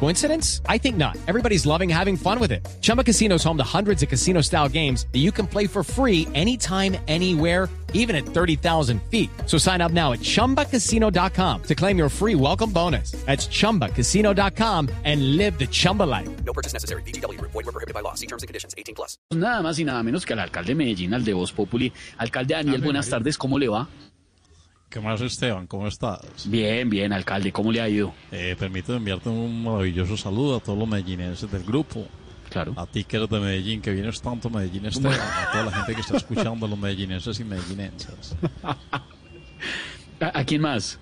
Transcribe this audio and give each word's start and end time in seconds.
Coincidence? 0.00 0.60
I 0.68 0.76
think 0.78 0.96
not. 0.96 1.16
Everybody's 1.26 1.64
loving 1.64 1.88
having 1.88 2.16
fun 2.16 2.38
with 2.38 2.52
it. 2.52 2.66
Chumba 2.82 3.02
Casino 3.02 3.36
is 3.36 3.44
home 3.44 3.56
to 3.56 3.64
hundreds 3.64 4.02
of 4.02 4.08
casino 4.10 4.42
style 4.42 4.68
games 4.68 5.06
that 5.12 5.20
you 5.20 5.32
can 5.32 5.46
play 5.46 5.66
for 5.66 5.82
free 5.82 6.28
anytime, 6.34 6.96
anywhere, 7.08 7.70
even 7.94 8.14
at 8.14 8.26
30,000 8.26 9.00
feet. 9.10 9.30
So 9.46 9.56
sign 9.56 9.80
up 9.80 9.92
now 9.92 10.12
at 10.12 10.20
chumbacasino.com 10.20 11.62
to 11.62 11.74
claim 11.74 11.96
your 11.96 12.10
free 12.10 12.34
welcome 12.34 12.70
bonus. 12.70 13.12
That's 13.24 13.46
chumbacasino.com 13.48 14.90
and 15.04 15.36
live 15.38 15.58
the 15.58 15.66
Chumba 15.66 16.02
life. 16.02 16.28
No 16.44 16.52
purchase 16.52 16.74
necessary. 16.74 17.02
BGW. 17.02 17.40
Void 17.40 17.54
were 17.54 17.72
prohibited 17.72 17.94
by 17.94 18.00
law. 18.00 18.14
See 18.14 18.26
terms 18.26 18.42
and 18.42 18.48
conditions. 18.48 18.74
18 18.76 18.94
plus. 18.94 19.16
Nada 19.32 19.62
más 19.62 19.78
y 19.78 19.84
nada 19.84 20.02
menos 20.02 20.26
que 20.26 20.34
al 20.34 20.40
alcalde 20.40 20.68
de 20.68 20.74
Medellín, 20.74 21.14
al 21.14 21.24
de 21.24 21.32
Voz 21.32 21.52
Populi. 21.52 21.92
Alcalde 22.18 22.54
Daniel, 22.54 22.82
buenas 22.82 23.08
tardes, 23.08 23.38
¿cómo 23.38 23.58
le 23.58 23.68
va? 23.68 23.88
¿Qué 24.94 25.00
más, 25.00 25.20
Esteban? 25.20 25.66
¿Cómo 25.66 25.88
estás? 25.88 26.20
Bien, 26.48 26.88
bien, 26.88 27.12
alcalde, 27.12 27.50
¿cómo 27.50 27.72
le 27.72 27.80
ha 27.80 27.88
ido? 27.88 28.14
Eh, 28.30 28.54
permíteme 28.56 28.98
enviarte 28.98 29.28
un 29.28 29.64
maravilloso 29.64 30.16
saludo 30.16 30.58
a 30.58 30.60
todos 30.60 30.78
los 30.78 30.86
medellinenses 30.86 31.50
del 31.50 31.64
grupo. 31.64 32.06
Claro. 32.48 32.74
A 32.76 32.86
ti 32.86 33.02
que 33.02 33.16
eres 33.16 33.28
de 33.28 33.40
Medellín, 33.40 33.82
que 33.82 33.90
vienes 33.90 34.22
tanto 34.22 34.48
Medellín, 34.50 34.86
Esteban. 34.86 35.18
A 35.18 35.50
toda 35.50 35.64
la 35.64 35.72
gente 35.72 35.96
que 35.96 36.00
está 36.00 36.16
escuchando, 36.18 36.68
los 36.68 36.78
medellinenses 36.78 37.40
y 37.40 37.44
medellinenses. 37.44 38.36
¿A, 38.62 38.78
a 40.20 40.44
quién 40.44 40.62
más? 40.62 41.00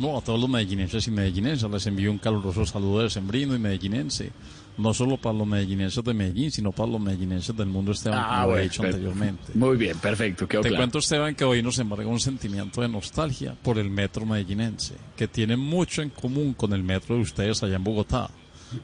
No, 0.00 0.16
a 0.16 0.22
todos 0.22 0.40
los 0.40 0.48
medellinenses 0.48 1.06
y 1.08 1.10
medellinenses 1.10 1.70
les 1.70 1.86
envío 1.86 2.10
un 2.10 2.16
caluroso 2.16 2.64
saludo 2.64 3.02
de 3.02 3.10
sembrino 3.10 3.54
y 3.54 3.58
medellinense. 3.58 4.32
No 4.78 4.94
solo 4.94 5.18
para 5.18 5.36
los 5.36 5.46
medellinenses 5.46 6.02
de 6.02 6.14
Medellín, 6.14 6.50
sino 6.50 6.72
para 6.72 6.90
los 6.90 7.00
medellinenses 7.00 7.54
del 7.54 7.66
mundo, 7.66 7.92
Esteban, 7.92 8.24
como 8.24 8.52
lo 8.52 8.58
he 8.58 8.62
dicho 8.62 8.82
anteriormente. 8.82 9.52
Muy 9.52 9.76
bien, 9.76 9.98
perfecto, 9.98 10.46
Te 10.46 10.58
claro. 10.58 10.76
cuento, 10.76 11.00
Esteban, 11.00 11.34
que 11.34 11.44
hoy 11.44 11.62
nos 11.62 11.78
embarga 11.80 12.06
un 12.06 12.18
sentimiento 12.18 12.80
de 12.80 12.88
nostalgia 12.88 13.54
por 13.62 13.78
el 13.78 13.90
metro 13.90 14.24
medellinense, 14.24 14.94
que 15.16 15.28
tiene 15.28 15.58
mucho 15.58 16.00
en 16.00 16.08
común 16.08 16.54
con 16.54 16.72
el 16.72 16.82
metro 16.82 17.16
de 17.16 17.20
ustedes 17.20 17.62
allá 17.62 17.76
en 17.76 17.84
Bogotá. 17.84 18.30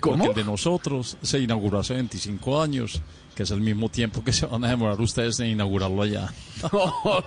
¿Cómo? 0.00 0.24
Porque 0.24 0.40
el 0.40 0.46
de 0.46 0.50
nosotros 0.50 1.16
se 1.22 1.38
inauguró 1.40 1.78
hace 1.80 1.94
25 1.94 2.60
años, 2.62 3.00
que 3.34 3.42
es 3.42 3.50
el 3.50 3.60
mismo 3.60 3.88
tiempo 3.88 4.24
que 4.24 4.32
se 4.32 4.46
van 4.46 4.64
a 4.64 4.68
demorar 4.68 5.00
ustedes 5.00 5.38
en 5.40 5.48
inaugurarlo 5.48 6.02
allá. 6.02 6.32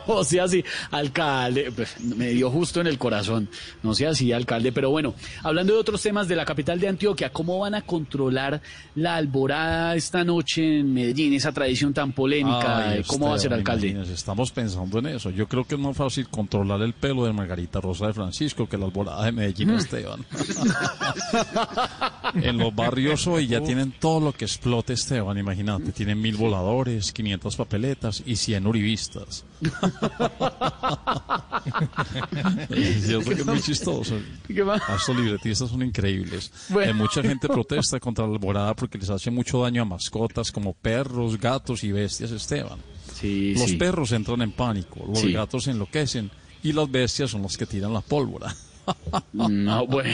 o 0.08 0.24
sea, 0.24 0.48
sí, 0.48 0.64
alcalde, 0.90 1.72
pues, 1.72 2.00
me 2.00 2.30
dio 2.30 2.50
justo 2.50 2.82
en 2.82 2.88
el 2.88 2.98
corazón. 2.98 3.48
No 3.84 3.94
sea 3.94 4.10
así, 4.10 4.34
alcalde. 4.34 4.72
Pero 4.72 4.90
bueno, 4.90 5.14
hablando 5.44 5.74
de 5.74 5.80
otros 5.80 6.02
temas 6.02 6.28
de 6.28 6.36
la 6.36 6.46
capital 6.46 6.80
de 6.80 6.88
Antioquia, 6.88 7.32
¿cómo 7.32 7.60
van 7.60 7.76
a 7.76 7.84
controlar 7.84 8.60
la 8.96 9.16
alborada 9.16 9.96
esta 9.96 10.24
noche 10.24 10.80
en 10.80 10.94
Medellín, 10.94 11.34
esa 11.34 11.52
tradición 11.52 11.94
tan 11.94 12.12
polémica? 12.12 12.90
Ay, 12.90 13.04
¿Cómo 13.06 13.30
va 13.30 13.36
a 13.36 13.40
ser, 13.40 13.54
alcalde? 13.54 13.96
Estamos 14.12 14.52
pensando 14.52 14.98
en 15.00 15.08
eso. 15.08 15.30
Yo 15.30 15.48
creo 15.48 15.64
que 15.66 15.76
es 15.76 15.82
más 15.82 15.96
fácil 15.96 16.28
controlar 16.28 16.82
el 16.82 16.94
pelo 16.94 17.26
de 17.26 17.34
Margarita 17.34 17.80
Rosa 17.80 18.08
de 18.08 18.14
Francisco 18.14 18.68
que 18.68 18.78
la 18.78 18.86
alborada 18.86 19.26
de 19.26 19.32
Medellín, 19.32 19.70
Esteban. 19.70 20.26
en 22.50 22.58
los 22.58 22.74
barrios 22.76 23.28
hoy 23.28 23.48
ya 23.48 23.62
tienen 23.64 23.94
todo 24.00 24.20
lo 24.20 24.34
que 24.34 24.46
explote, 24.46 24.94
Esteban, 24.94 25.38
imagínate. 25.38 25.92
Tienen 25.92 26.22
mil 26.22 26.38
voladores, 26.38 27.12
500 27.12 27.56
papeletas 27.56 28.24
y 28.26 28.36
100 28.36 28.68
uribistas. 28.68 29.46
es 32.70 33.06
cierto 33.06 33.30
que 33.30 33.36
es 33.42 33.46
muy 33.46 33.62
chistoso. 33.62 34.16
¿Qué 34.48 34.64
más? 34.64 34.82
Ah, 34.88 34.96
Estos 34.98 35.16
libretistas 35.16 35.70
son 35.70 35.82
increíbles. 35.84 36.52
Bueno. 36.70 36.92
Eh, 36.92 36.94
mucha 36.94 37.22
gente 37.22 37.48
protesta 37.48 38.00
contra 38.00 38.26
la 38.28 38.34
alborada 38.34 38.76
porque 38.76 38.98
les 38.98 39.10
hace 39.10 39.32
mucho 39.32 39.62
daño 39.62 39.82
a 39.82 39.86
mascotas 39.86 40.52
como 40.52 40.74
perros, 40.74 41.40
gatos 41.40 41.84
y 41.84 41.92
bestias, 41.92 42.32
Esteban. 42.32 42.80
Sí, 43.14 43.54
Los 43.56 43.72
sí. 43.72 43.76
perros 43.78 44.12
entran 44.12 44.42
en 44.42 44.52
pánico, 44.52 45.04
los 45.08 45.20
Sí. 45.20 45.32
gatos 45.34 45.66
se 45.66 45.72
enloquecen 45.72 46.32
y 46.64 46.72
las 46.74 46.90
bestias 46.90 47.32
son 47.32 47.42
las 47.42 47.58
que 47.58 47.66
tiran 47.66 47.94
la 47.94 48.02
pólvora. 48.02 48.54
No, 49.34 49.88
bueno, 49.88 50.14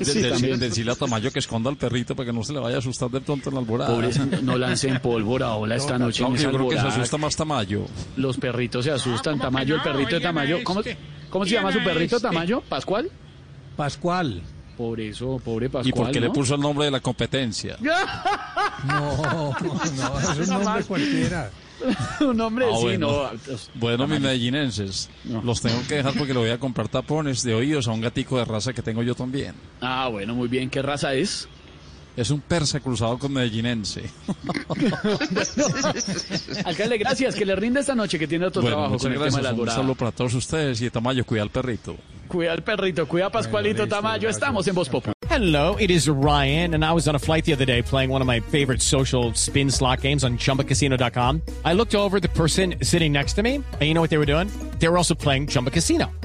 sí. 0.00 0.20
Decirle 0.20 0.92
a 0.92 0.94
Tamayo 0.94 1.30
que 1.30 1.38
esconda 1.38 1.70
al 1.70 1.76
perrito 1.76 2.14
para 2.14 2.26
que 2.26 2.32
no 2.32 2.42
se 2.44 2.52
le 2.52 2.60
vaya 2.60 2.76
a 2.76 2.78
asustar 2.78 3.10
de 3.10 3.20
pronto 3.20 3.48
en 3.48 3.54
la 3.54 3.60
alborada. 3.60 3.94
Pobres, 3.94 4.42
no 4.42 4.56
lancen 4.56 5.00
pólvora 5.00 5.48
ahora 5.48 5.76
esta 5.76 5.98
noche 5.98 6.22
No, 6.22 6.30
en 6.30 6.36
yo 6.36 6.52
creo 6.52 6.68
que 6.68 6.78
se 6.78 6.88
asusta 6.88 7.16
más 7.18 7.36
Tamayo. 7.36 7.86
Los 8.16 8.36
perritos 8.36 8.84
se 8.84 8.90
asustan. 8.90 9.38
¿cómo 9.38 9.44
Tamayo, 9.50 9.76
el 9.76 9.82
perrito 9.82 10.16
de 10.16 10.20
Tamayo. 10.20 10.58
¿Cómo, 10.64 10.80
este. 10.80 10.96
cómo 11.30 11.44
se 11.44 11.52
llama 11.52 11.72
su 11.72 11.82
perrito 11.82 12.16
este. 12.16 12.28
Tamayo? 12.28 12.62
¿Pascual? 12.68 13.10
Pascual. 13.76 14.42
Por 14.76 15.00
eso, 15.00 15.40
pobre 15.44 15.68
Pascual. 15.68 15.88
¿Y 15.88 15.92
por 15.92 16.10
qué 16.10 16.20
le 16.20 16.28
¿no? 16.28 16.32
puso 16.32 16.54
el 16.54 16.60
nombre 16.60 16.86
de 16.86 16.90
la 16.90 17.00
competencia? 17.00 17.76
No, 18.84 19.54
no, 19.96 20.20
es 20.20 20.38
un 20.48 20.48
nombre 20.62 20.84
cualquiera. 20.84 21.50
un 22.20 22.40
hombre, 22.40 22.66
Ah, 22.68 22.76
sí, 22.76 22.82
bueno. 22.82 23.08
no. 23.08 23.30
Bueno, 23.74 24.06
mis 24.08 24.20
medellinenses, 24.20 25.08
No. 25.24 25.40
los 25.42 25.60
tengo 25.60 25.80
que 25.88 25.96
dejar 25.96 26.14
porque 26.14 26.32
le 26.32 26.40
voy 26.40 26.50
a 26.50 26.58
comprar 26.58 26.88
tapones 26.88 27.42
de 27.42 27.54
oídos 27.54 27.86
a 27.88 27.92
un 27.92 28.00
gatico 28.00 28.38
de 28.38 28.44
raza 28.44 28.72
que 28.72 28.82
tengo 28.82 29.02
yo 29.02 29.14
también. 29.14 29.54
Ah, 29.80 30.08
bueno, 30.10 30.34
muy 30.34 30.48
bien. 30.48 30.68
¿Qué 30.70 30.82
raza 30.82 31.14
es? 31.14 31.48
Es 32.16 32.30
un 32.30 32.40
persa 32.42 32.80
cruzado 32.80 33.18
con 33.18 33.32
medellinense. 33.32 34.02
Alcalde, 36.64 36.98
gracias. 36.98 37.34
Que 37.34 37.46
le 37.46 37.56
rinde 37.56 37.80
esta 37.80 37.94
noche 37.94 38.18
que 38.18 38.26
tiene 38.26 38.46
otro 38.46 38.62
Bueno, 38.62 38.76
trabajo 38.76 38.92
muchas 38.94 39.02
con 39.04 39.12
el 39.12 39.18
tema 39.18 39.24
de 39.24 39.30
gracias. 39.42 39.56
la 39.56 39.62
Un 39.62 39.70
saludo 39.70 39.94
para 39.94 40.12
todos 40.12 40.34
ustedes 40.34 40.80
y 40.82 40.90
Tamayo, 40.90 41.24
cuida 41.24 41.42
al 41.42 41.50
perrito. 41.50 41.96
Cuida 42.28 42.52
al 42.52 42.62
perrito, 42.62 43.06
cuida 43.08 43.26
a 43.26 43.30
Pascualito 43.30 43.78
Bueno, 43.78 43.84
listo, 43.84 43.96
Tamayo. 43.96 44.20
gracias. 44.22 44.36
Estamos 44.42 44.68
en 44.68 44.74
Voz 44.74 44.88
Populi. 44.88 45.12
Hello, 45.30 45.76
it 45.78 45.90
is 45.90 46.08
Ryan, 46.08 46.74
and 46.74 46.84
I 46.84 46.92
was 46.92 47.08
on 47.08 47.14
a 47.14 47.18
flight 47.18 47.44
the 47.46 47.54
other 47.54 47.64
day 47.66 47.82
playing 47.82 48.10
one 48.10 48.20
of 48.20 48.26
my 48.26 48.40
favorite 48.40 48.82
social 48.82 49.32
spin 49.34 49.70
slot 49.70 50.02
games 50.02 50.24
on 50.24 50.36
chumbacasino.com. 50.36 51.40
I 51.64 51.72
looked 51.72 51.94
over 51.94 52.20
the 52.20 52.28
person 52.28 52.74
sitting 52.82 53.12
next 53.12 53.34
to 53.34 53.42
me, 53.42 53.56
and 53.56 53.82
you 53.82 53.94
know 53.94 54.02
what 54.02 54.10
they 54.10 54.18
were 54.18 54.26
doing? 54.26 54.48
They 54.78 54.88
were 54.88 54.98
also 54.98 55.14
playing 55.14 55.46
Chumba 55.46 55.70
Casino. 55.70 56.10